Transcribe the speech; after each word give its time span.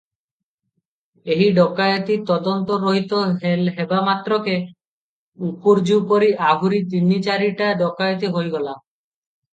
ଏହି 1.33 1.49
ଡକାଏତି 1.57 2.15
ତଦନ୍ତ 2.29 2.79
ରହିତ 2.85 3.19
ହେବା 3.43 4.01
ମାତ୍ରକେ 4.09 4.57
ଉପୁର୍ଯ୍ୟୁପରି 5.51 6.31
ଆହୁରି 6.53 6.81
ତିନି 6.95 7.21
ଚାରିଟା 7.29 7.69
ଡକାଏତି 7.85 8.33
ହୋଇଗଲା। 8.39 8.75